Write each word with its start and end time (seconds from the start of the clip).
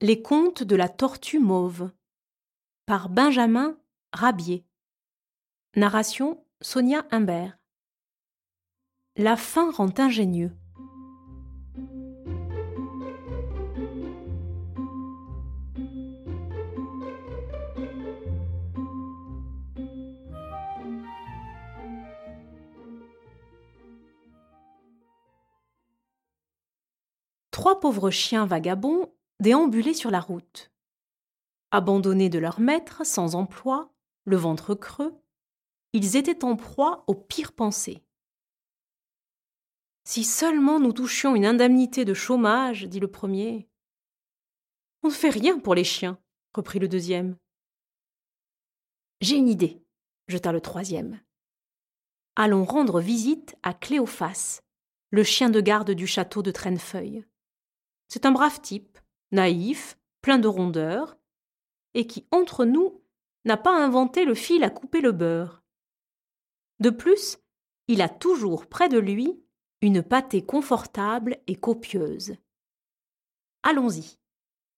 Les 0.00 0.20
contes 0.20 0.64
de 0.64 0.74
la 0.74 0.88
tortue 0.88 1.38
mauve 1.38 1.90
par 2.84 3.08
Benjamin 3.08 3.78
Rabier. 4.12 4.66
Narration 5.76 6.44
Sonia 6.60 7.06
Humbert. 7.10 7.56
La 9.16 9.36
faim 9.36 9.70
rend 9.70 9.92
ingénieux. 9.98 10.52
Trois 27.52 27.78
pauvres 27.78 28.10
chiens 28.10 28.44
vagabonds 28.44 29.14
déambulaient 29.40 29.94
sur 29.94 30.10
la 30.10 30.20
route. 30.20 30.72
Abandonnés 31.70 32.28
de 32.28 32.38
leur 32.38 32.60
maître, 32.60 33.04
sans 33.04 33.34
emploi, 33.34 33.92
le 34.24 34.36
ventre 34.36 34.74
creux, 34.74 35.14
ils 35.92 36.16
étaient 36.16 36.44
en 36.44 36.56
proie 36.56 37.04
aux 37.06 37.14
pires 37.14 37.52
pensées. 37.52 38.04
Si 40.04 40.22
seulement 40.24 40.80
nous 40.80 40.92
touchions 40.92 41.34
une 41.34 41.46
indemnité 41.46 42.04
de 42.04 42.14
chômage, 42.14 42.84
dit 42.84 43.00
le 43.00 43.10
premier. 43.10 43.68
On 45.02 45.08
ne 45.08 45.12
fait 45.12 45.30
rien 45.30 45.58
pour 45.58 45.74
les 45.74 45.84
chiens, 45.84 46.18
reprit 46.54 46.78
le 46.78 46.88
deuxième. 46.88 47.36
J'ai 49.20 49.36
une 49.36 49.48
idée, 49.48 49.82
jeta 50.28 50.52
le 50.52 50.60
troisième. 50.60 51.20
Allons 52.36 52.64
rendre 52.64 53.00
visite 53.00 53.56
à 53.62 53.72
Cléophas, 53.72 54.60
le 55.10 55.22
chien 55.22 55.48
de 55.48 55.60
garde 55.60 55.92
du 55.92 56.06
château 56.06 56.42
de 56.42 56.50
Traînefeuille. 56.50 57.24
C'est 58.08 58.26
un 58.26 58.32
brave 58.32 58.60
type, 58.60 58.98
naïf, 59.32 59.98
plein 60.22 60.38
de 60.38 60.48
rondeur, 60.48 61.16
et 61.94 62.06
qui, 62.06 62.26
entre 62.30 62.64
nous, 62.64 63.02
n'a 63.44 63.56
pas 63.56 63.76
inventé 63.76 64.24
le 64.24 64.34
fil 64.34 64.64
à 64.64 64.70
couper 64.70 65.00
le 65.00 65.12
beurre. 65.12 65.62
De 66.80 66.90
plus, 66.90 67.38
il 67.88 68.02
a 68.02 68.08
toujours 68.08 68.66
près 68.66 68.88
de 68.88 68.98
lui 68.98 69.40
une 69.82 70.02
pâtée 70.02 70.44
confortable 70.44 71.38
et 71.46 71.56
copieuse. 71.56 72.36
Allons-y. 73.62 74.18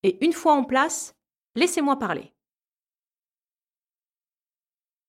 Et 0.03 0.25
une 0.25 0.33
fois 0.33 0.55
en 0.55 0.65
place, 0.65 1.17
laissez-moi 1.55 1.99
parler. 1.99 2.33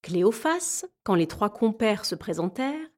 Cléophas, 0.03 0.85
quand 1.03 1.15
les 1.15 1.27
trois 1.27 1.49
compères 1.49 2.05
se 2.05 2.15
présentèrent, 2.15 2.89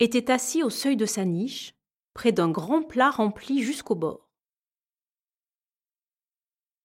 était 0.00 0.30
assis 0.30 0.62
au 0.62 0.70
seuil 0.70 0.96
de 0.96 1.06
sa 1.06 1.24
niche, 1.24 1.74
près 2.12 2.32
d'un 2.32 2.50
grand 2.50 2.82
plat 2.82 3.10
rempli 3.10 3.62
jusqu'au 3.62 3.94
bord. 3.94 4.31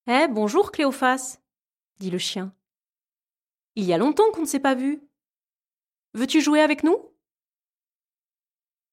Eh, 0.09 0.29
bonjour 0.29 0.71
Cléophas, 0.71 1.37
dit 1.99 2.09
le 2.09 2.17
chien. 2.17 2.55
Il 3.75 3.83
y 3.83 3.91
a 3.91 3.97
longtemps 3.97 4.31
qu'on 4.31 4.43
ne 4.43 4.45
s'est 4.45 4.61
pas 4.61 4.73
vu. 4.73 5.01
Veux-tu 6.13 6.39
jouer 6.39 6.61
avec 6.61 6.85
nous? 6.85 7.13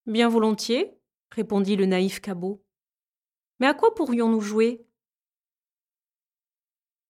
Bien 0.06 0.28
volontiers, 0.28 0.98
répondit 1.30 1.76
le 1.76 1.86
naïf 1.86 2.20
cabot. 2.20 2.64
Mais 3.60 3.68
à 3.68 3.74
quoi 3.74 3.94
pourrions-nous 3.94 4.40
jouer? 4.40 4.84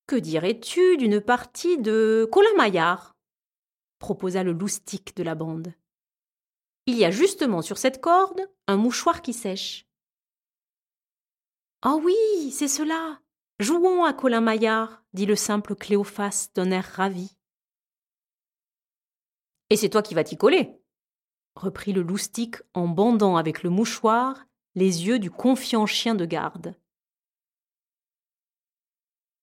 Que 0.07 0.17
dirais-tu 0.17 0.99
d'une 0.99 1.23
partie 1.23 1.79
de 1.79 2.29
colin-maillard 2.31 3.17
proposa 4.01 4.43
le 4.43 4.53
loustique 4.53 5.17
de 5.17 5.23
la 5.23 5.35
bande. 5.35 5.73
Il 6.85 6.99
y 6.99 7.07
a 7.07 7.11
justement 7.11 7.63
sur 7.63 7.79
cette 7.79 8.03
corde 8.03 8.51
un 8.67 8.77
mouchoir 8.77 9.23
qui 9.23 9.33
sèche. 9.33 9.89
Ah 11.81 11.97
oui, 11.97 12.51
c'est 12.53 12.69
cela. 12.69 13.24
Jouons 13.65 14.05
à 14.05 14.13
Colin 14.13 14.43
Maillard, 14.43 15.03
dit 15.15 15.25
le 15.25 15.37
simple 15.37 15.75
Cléophas 15.75 16.51
d'un 16.55 16.71
air 16.71 16.85
ravi. 16.85 17.35
Et 19.71 19.79
c'est 19.79 19.89
toi 19.89 20.03
qui 20.03 20.13
vas 20.13 20.23
t'y 20.23 20.37
coller, 20.37 20.79
reprit 21.55 21.95
le 21.95 22.03
loustique 22.03 22.57
en 22.75 22.89
bandant 22.89 23.39
avec 23.39 23.63
le 23.63 23.71
mouchoir 23.71 24.45
les 24.75 25.07
yeux 25.07 25.19
du 25.19 25.31
confiant 25.31 25.87
chien 25.87 26.15
de 26.15 26.27
garde. 26.27 26.79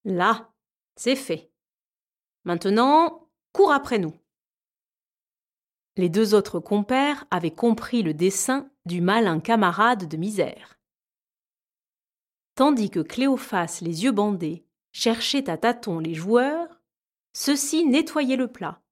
Là, 0.04 0.52
c'est 0.94 1.16
fait. 1.16 1.50
Maintenant, 2.44 3.28
cours 3.52 3.72
après 3.72 3.98
nous. 3.98 4.14
Les 5.96 6.08
deux 6.08 6.32
autres 6.34 6.60
compères 6.60 7.24
avaient 7.32 7.50
compris 7.50 8.04
le 8.04 8.14
dessein 8.14 8.70
du 8.86 9.00
malin 9.00 9.40
camarade 9.40 10.06
de 10.06 10.16
misère. 10.16 10.78
Tandis 12.54 12.90
que 12.90 13.00
Cléophas, 13.00 13.78
les 13.80 14.04
yeux 14.04 14.12
bandés, 14.12 14.66
cherchait 14.92 15.48
à 15.48 15.56
tâtons 15.56 15.98
les 15.98 16.14
joueurs, 16.14 16.80
ceux-ci 17.32 17.86
nettoyaient 17.86 18.36
le 18.36 18.48
plat. 18.48 18.82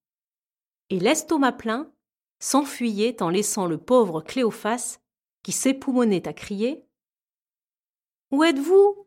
Et 0.88 0.98
l'estomac 0.98 1.52
plein, 1.52 1.92
s'enfuyait 2.38 3.22
en 3.22 3.28
laissant 3.28 3.66
le 3.66 3.78
pauvre 3.78 4.22
Cléophas, 4.22 4.98
qui 5.42 5.52
s'époumonnait 5.52 6.26
à 6.26 6.32
crier 6.32 6.86
Où 8.30 8.44
êtes-vous? 8.44 9.06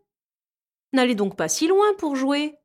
N'allez 0.94 1.16
donc 1.16 1.36
pas 1.36 1.50
si 1.50 1.68
loin 1.68 1.94
pour 1.96 2.16
jouer. 2.16 2.56